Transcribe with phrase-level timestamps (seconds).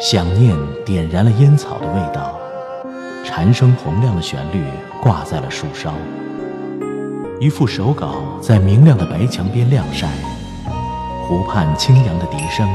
[0.00, 2.38] 想念点燃了烟草的味道，
[3.24, 4.62] 蝉声洪亮的旋律
[5.02, 5.92] 挂在了树梢。
[7.40, 10.08] 一副手稿在明亮的白墙边晾晒，
[11.26, 12.68] 湖畔清扬的笛声，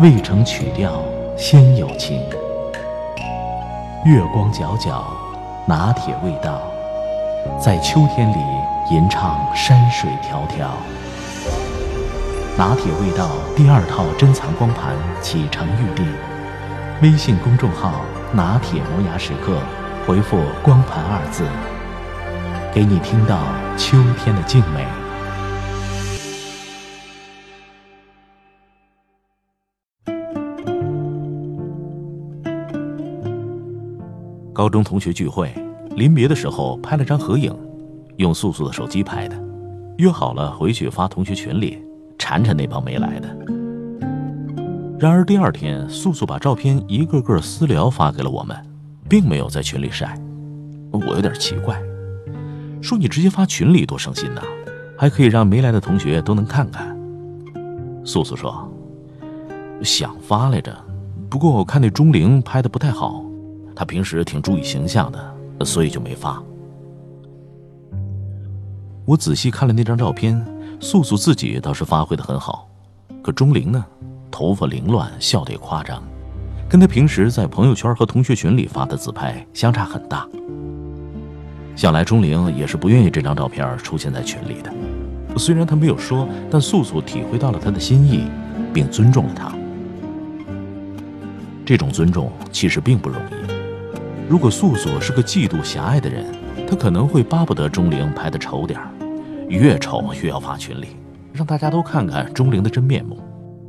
[0.00, 1.02] 未成曲调
[1.36, 2.20] 先有情。
[4.04, 5.02] 月光皎皎，
[5.66, 6.62] 拿铁味道，
[7.60, 8.36] 在秋天里
[8.90, 10.68] 吟唱山水迢迢。
[12.58, 16.04] 拿铁味道第二套珍藏光盘启程预定，
[17.00, 19.60] 微信公众号“拿铁磨牙时刻”，
[20.04, 21.44] 回复“光盘”二字。
[22.74, 23.44] 给你听到
[23.76, 24.84] 秋天的静美。
[34.52, 35.54] 高中同学聚会，
[35.94, 37.56] 临别的时候拍了张合影，
[38.16, 39.40] 用素素的手机拍的，
[39.98, 41.80] 约好了回去发同学群里，
[42.18, 43.28] 缠缠那帮没来的。
[44.98, 48.56] 然而第二天，素素把照片一个个私聊发给了我们，
[49.08, 50.18] 并没有在群里晒，
[50.90, 51.80] 我有点奇怪。
[52.82, 54.42] 说你直接发群里多省心呐，
[54.96, 56.96] 还可以让没来的同学都能看看。
[58.04, 58.68] 素素说
[59.82, 60.76] ：“想发来着，
[61.28, 63.24] 不过我看那钟灵拍的不太好，
[63.76, 66.42] 她平时挺注意形象的，所以就没发。”
[69.04, 70.44] 我仔细看了那张照片，
[70.80, 72.68] 素素自己倒是发挥的很好，
[73.22, 73.84] 可钟灵呢，
[74.30, 76.02] 头发凌乱，笑得也夸张，
[76.68, 80.26] 跟她平时在朋友圈和同学群里发的自拍相差很大。
[81.74, 84.72] 想来钟灵也是不愿意这张照片出现在群里的，
[85.36, 88.24] 虽然她没有说，但素素体会到了她的心意，
[88.72, 89.52] 并尊重了他。
[91.64, 94.28] 这种尊重其实并不容易。
[94.28, 96.24] 如果素素是个嫉妒狭隘的人，
[96.68, 98.80] 她可能会巴不得钟灵拍的丑点
[99.48, 100.88] 越丑越要发群里，
[101.32, 103.18] 让大家都看看钟灵的真面目，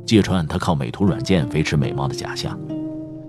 [0.04, 2.58] 揭穿他靠美图软件维持美貌的假象。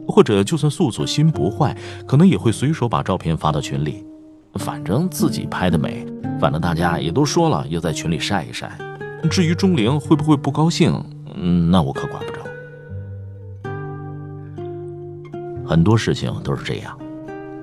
[0.07, 4.05] 或者，就算素素心不坏，可能也会随手把照片发到群里。
[4.55, 6.05] 反正自己拍的美，
[6.39, 8.77] 反正大家也都说了要在群里晒一晒。
[9.29, 10.91] 至于钟灵会不会不高兴，
[11.35, 12.41] 嗯，那我可管不着。
[15.65, 16.97] 很多事情都是这样，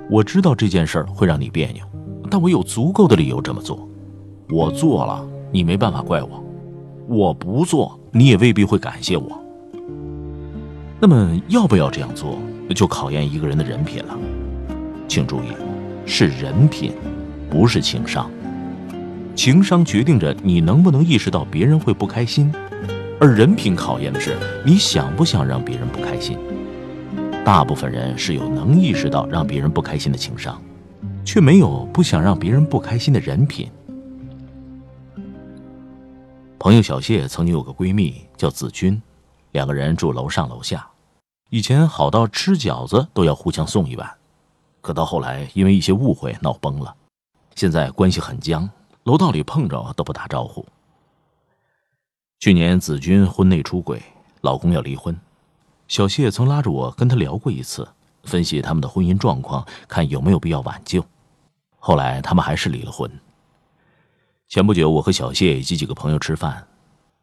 [0.08, 1.84] 我知道这件事会让你别扭，
[2.30, 3.87] 但我有足够的理由这么做。
[4.50, 6.42] 我做了，你没办法怪我；
[7.06, 9.40] 我不做，你也未必会感谢我。
[11.00, 12.38] 那么要不要这样做，
[12.74, 14.18] 就考验一个人的人品了。
[15.06, 15.48] 请注意。
[16.10, 16.94] 是人品，
[17.50, 18.30] 不是情商。
[19.34, 22.50] 情商决定着你能不能意识到别人会不开心，
[23.20, 24.34] 而人品考验的是
[24.64, 26.38] 你想不想让别人不开心。
[27.44, 30.58] 大部分人是有能意识到让别人不开心的情商，
[31.26, 33.68] 却没有不想让别人不开心的人品。
[36.60, 39.00] 朋友小谢曾经有个闺蜜叫子君，
[39.52, 40.90] 两个人住楼上楼下，
[41.50, 44.12] 以前好到吃饺子都要互相送一碗。
[44.80, 46.92] 可到后来，因为一些误会闹崩了，
[47.54, 48.68] 现在关系很僵，
[49.04, 50.66] 楼道里碰着都不打招呼。
[52.40, 54.02] 去年子君婚内出轨，
[54.40, 55.16] 老公要离婚，
[55.86, 57.86] 小谢曾拉着我跟他聊过一次，
[58.24, 61.04] 分析他们的婚姻状况，看有没有必要挽救。
[61.78, 63.08] 后来他们还是离了婚。
[64.48, 66.66] 前不久，我和小谢以及几个朋友吃饭，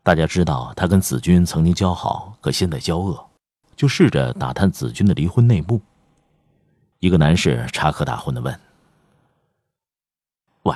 [0.03, 3.28] 大家知道他跟子君曾经交好，可现在交恶，
[3.75, 5.81] 就试着打探子君的离婚内幕。
[7.00, 8.59] 一个男士插科打诨的问
[10.63, 10.75] ：“喂，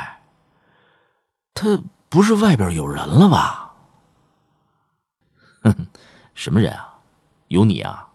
[1.54, 1.80] 他
[2.10, 3.76] 不是外边有人了吧
[5.62, 5.88] ？”“哼，
[6.34, 6.98] 什么人啊？
[7.50, 8.10] 有你啊？”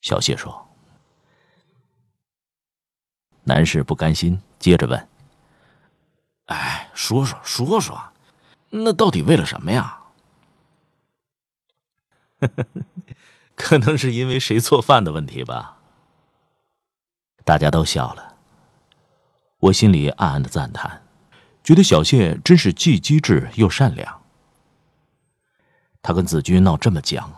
[0.00, 0.66] 小谢说。
[3.44, 5.08] 男士不甘心，接着问
[6.50, 8.12] ：“哎，说说说说，
[8.70, 9.98] 那到底为了什么呀
[13.54, 15.78] ？”“可能是因为谁做饭的问题吧。”
[17.44, 18.34] 大家都笑了，
[19.60, 21.02] 我心里暗暗的赞叹，
[21.62, 24.20] 觉得小谢真是既机智又善良。
[26.02, 27.32] 他跟子君闹这么僵，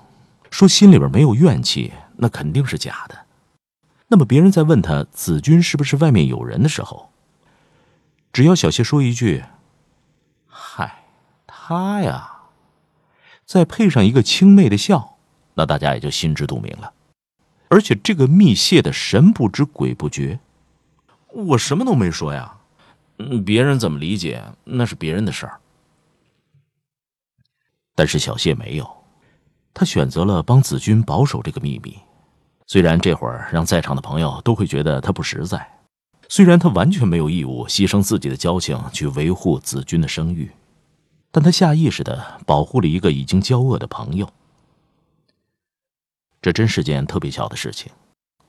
[0.51, 3.27] 说心里边没有怨气，那肯定是假的。
[4.09, 7.12] 那么别人在问他子君是不是外面有人的时候，
[8.33, 9.45] 只要小谢说一句
[10.49, 11.05] ：“嗨，
[11.47, 12.45] 他呀”，
[13.45, 15.19] 再配上一个轻蔑的笑，
[15.55, 16.93] 那大家也就心知肚明了。
[17.69, 20.41] 而且这个密谢的神不知鬼不觉，
[21.29, 22.57] 我什么都没说呀，
[23.19, 25.61] 嗯，别人怎么理解那是别人的事儿。
[27.95, 29.05] 但是小谢没有，
[29.75, 31.99] 他选择了帮子君保守这个秘密。
[32.67, 35.67] 虽然这会儿让在场的朋友都会觉得他不实在，
[36.35, 40.51] 虽然他完全没有义务牺牲自己的交情去维护子君的声誉，
[41.31, 44.27] 但他下意识的保护了一个已经交恶的朋友。
[46.41, 47.93] 这真是件特别小的事情，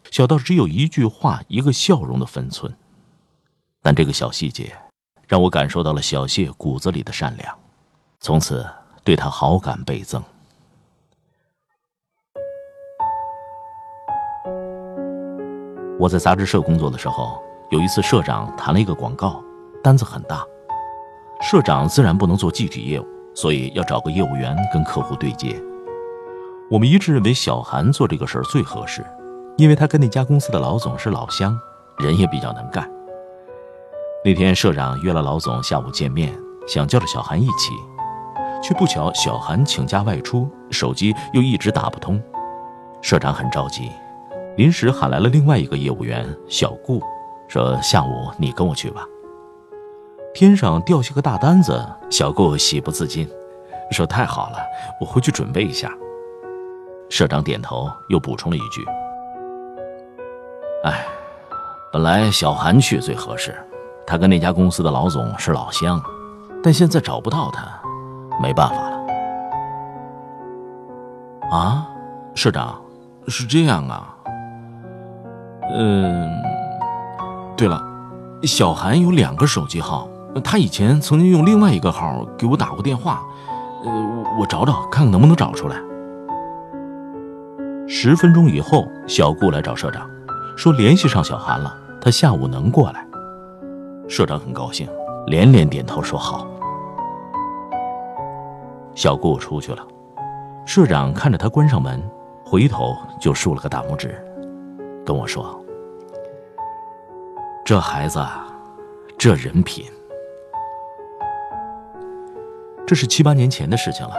[0.10, 2.74] 小到只有一句话、一个笑容的分寸。
[3.82, 4.74] 但这个小细节，
[5.28, 7.54] 让我感受到了小谢骨子里的善良，
[8.22, 8.66] 从此
[9.04, 10.24] 对他好感倍增。
[16.00, 17.44] 我在杂志社工作的时候，
[17.74, 19.44] 有一次社长谈了一个广告，
[19.84, 20.46] 单子很大，
[21.42, 25.60] 社长自然不能做具体业务，所以要找个业务员跟客户对接。
[26.70, 29.04] 我们一致认为小韩做这个事儿最合适，
[29.58, 31.60] 因为他跟那家公司的老总是老乡，
[31.98, 32.88] 人也比较能干。
[34.24, 36.32] 那天社长约了老总下午见面，
[36.68, 37.74] 想叫着小韩一起，
[38.62, 42.22] 却不巧小韩请假外出，手机又一直打不通，
[43.02, 43.90] 社长很着急。
[44.58, 47.02] 临时喊来了另外一个业务员小顾，
[47.48, 49.06] 说：“下午你跟我去吧。”
[50.34, 51.80] 天上掉下个大单子，
[52.10, 53.30] 小顾喜不自禁，
[53.92, 54.58] 说：“太好了，
[55.00, 55.92] 我回去准备一下。”
[57.10, 58.84] 社长点头，又补充了一句
[60.84, 61.06] ：“哎，
[61.92, 63.56] 本来小韩去最合适，
[64.08, 66.02] 他跟那家公司的老总是老乡，
[66.64, 67.68] 但现在找不到他，
[68.42, 68.94] 没办法了。”
[71.52, 71.88] 啊，
[72.34, 72.82] 社长，
[73.28, 74.18] 是这样啊。
[75.76, 76.32] 嗯，
[77.64, 77.82] 对了，
[78.42, 80.06] 小韩有两个手机号，
[80.44, 83.24] 他以前曾经用另外一个号给我打过电话，
[83.86, 83.90] 呃，
[84.38, 85.78] 我找找看看能不能找出来。
[87.88, 90.06] 十分钟以后，小顾来找社长，
[90.58, 93.08] 说联系上小韩了，他下午能过来。
[94.10, 94.86] 社长很高兴，
[95.28, 96.46] 连连点头说好。
[98.94, 99.82] 小顾出去了，
[100.66, 102.04] 社长看着他关上门，
[102.44, 104.22] 回头就竖了个大拇指。
[105.06, 105.58] 跟我说
[107.66, 108.22] ：“这孩子，
[109.18, 109.86] 这人品。”
[112.86, 114.16] 这是七八年前的事情了。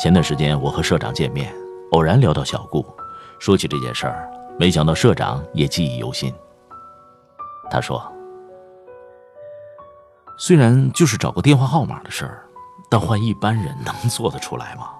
[0.00, 1.52] 前段时间我和社长见面，
[1.90, 2.86] 偶然聊到小顾，
[3.40, 4.30] 说起这件事儿，
[4.60, 6.32] 没想到社长也记忆犹新。
[7.68, 8.00] 他说
[10.38, 12.44] ：“虽然就是找个电话号码的事儿，
[12.88, 14.90] 但换一般人能做得出来吗？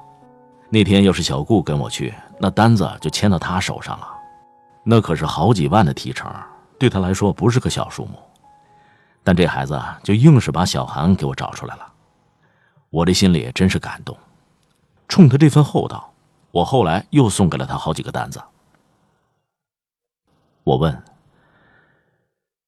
[0.69, 4.09] 那天要是小顾跟我去，那单子就签到他手上了。”
[4.83, 6.29] 那可是好几万的提成，
[6.79, 8.19] 对他来说不是个小数目。
[9.25, 11.93] 但这孩子就硬是把小韩给我找出来了，
[12.91, 14.17] 我这心里真是感动。
[15.07, 16.13] 冲他这份厚道，
[16.51, 18.43] 我后来又送给了他好几个单子。
[20.65, 21.03] 我问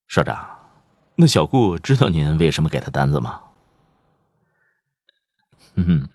[0.07, 0.59] 社长
[1.17, 3.41] ：“那小顾知道您为什么给他单子吗？”
[5.77, 6.09] 嗯，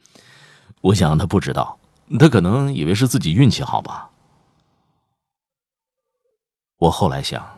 [0.81, 1.79] 我想他不知道，
[2.19, 4.09] 他可能以为是自己运气好吧。
[6.77, 7.57] 我后来想，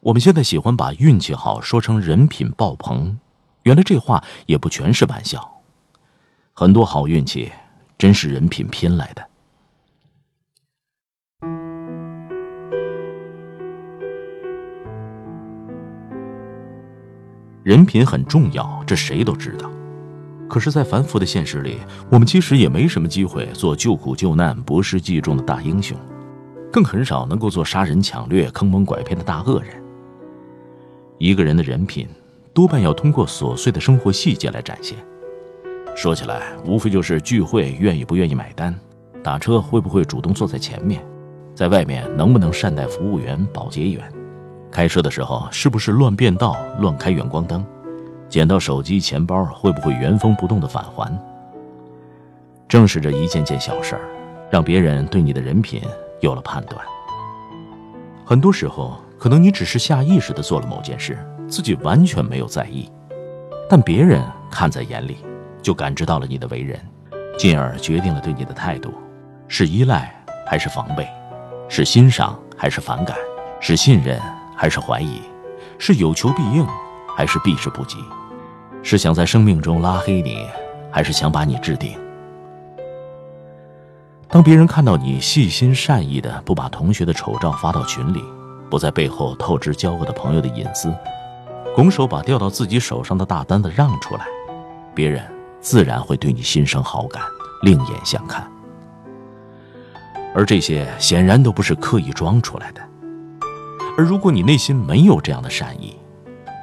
[0.00, 3.18] 我们现在喜欢把运气好说成人品爆棚，
[3.64, 5.60] 原来这话也不全是玩笑。
[6.52, 7.50] 很多好运气
[7.98, 9.28] 真是人品拼来的。
[17.64, 19.68] 人品很重要，这谁都知道。
[20.48, 21.78] 可是，在繁复的现实里，
[22.08, 25.98] 我们其实也没什么机会做救苦救难、博施济众的大英雄。
[26.72, 29.87] 更很少能够做杀人抢掠、坑蒙拐骗的大恶人。
[31.18, 32.08] 一个人的人品，
[32.54, 34.96] 多半要通过琐碎的生活细节来展现。
[35.94, 38.74] 说起来，无非就是聚会愿意不愿意买单，
[39.22, 41.04] 打车会不会主动坐在前面，
[41.54, 44.02] 在外面能不能善待服务员、保洁员，
[44.70, 47.64] 开车的时候是不是乱变道、乱开远光灯，
[48.28, 51.12] 捡到手机、钱包会不会原封不动的返还。
[52.68, 54.02] 正是这一件件小事儿，
[54.50, 55.82] 让别人对你的人品。
[56.20, 56.84] 有了判断，
[58.24, 62.88] 很多时候可能你只是下意识的做了某件事，自己完全没有在意，
[63.68, 65.18] 但别人看在眼里，
[65.60, 66.80] 就感知到了你的为人，
[67.36, 68.94] 进而决定了对你的态度，
[69.48, 70.14] 是依赖
[70.46, 71.08] 还是防备，
[71.68, 73.16] 是欣赏还是反感，
[73.58, 74.20] 是信任
[74.56, 75.20] 还是怀疑，
[75.78, 76.64] 是有求必应
[77.16, 77.98] 还是避之不及，
[78.84, 80.46] 是想在生命中拉黑你，
[80.92, 81.98] 还是想把你置顶。
[84.28, 88.22] 当别人看到你细心善意的不把同学的丑照发到群里，
[88.70, 90.94] 不在背后透支交恶的朋友的隐私，
[91.74, 94.26] 拱手把掉到自己手上的大单子让出来，
[94.94, 95.22] 别人
[95.60, 97.22] 自然会对你心生好感，
[97.62, 98.46] 另眼相看。
[100.34, 102.80] 而这些显然都不是刻意装出来的。
[103.96, 105.96] 而如果你内心没有这样的善意，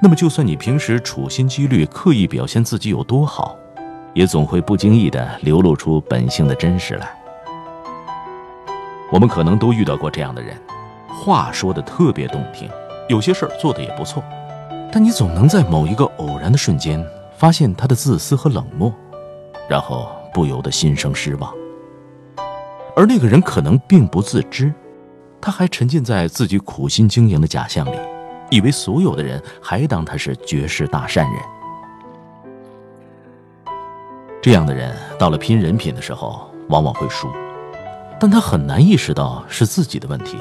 [0.02, 3.56] 那么就算你平时处心积虑刻意表现自己有多好，
[4.14, 7.10] 也总会不经意的流露出本性的真实来。
[9.12, 10.56] 我们可能都遇到过这样的人，
[11.18, 12.70] 话说的特别动听，
[13.08, 14.24] 有些事儿做的也不错，
[14.92, 17.04] 但你总能在某一个偶然的瞬间
[17.38, 18.94] 发现他的自私和冷漠，
[19.68, 21.52] 然后不由得心生失望。
[22.96, 24.72] 而那个人可能并不自知，
[25.42, 27.98] 他还沉浸在自己苦心经营的假象里，
[28.50, 31.42] 以为所有的人还当他是绝世大善人。
[34.42, 37.28] 这样的人到了拼人品的时候，往往会输，
[38.20, 40.38] 但他很难意识到是自己的问题，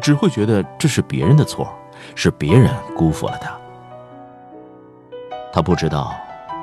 [0.00, 1.72] 只会觉得这是别人的错，
[2.14, 3.56] 是别人辜负了他。
[5.52, 6.14] 他不知道，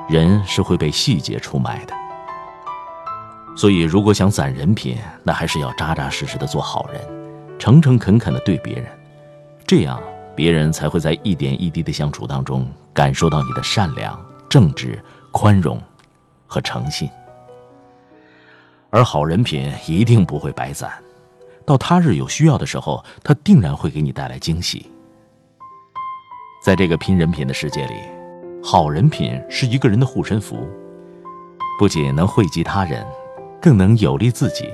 [0.08, 1.94] 人是会被细节出卖的。
[3.56, 7.00] 所以，如果想攒人品，那还是要扎扎实实的做好人，
[7.58, 8.86] 诚诚恳恳的对别人，
[9.66, 10.00] 这样
[10.34, 15.02] 别人才会在一点一滴的相处当中感受到你的善良、正直、
[15.32, 15.80] 宽容
[16.46, 17.08] 和诚信。
[18.90, 20.92] 而好人品一定不会白攒，
[21.66, 24.90] 到他日有需要的时候，他定然会给你带来惊喜。
[26.62, 27.94] 在这个拼人品的世界里，
[28.62, 30.66] 好人品是一个人的护身符，
[31.78, 33.04] 不仅能惠及他人。
[33.58, 34.70] 更能有利自己。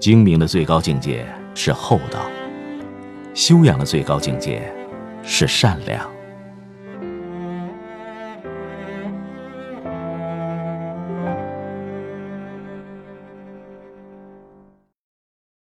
[0.00, 2.20] 精明的最高境界是厚道，
[3.34, 4.72] 修养的最高境界
[5.22, 6.13] 是善良。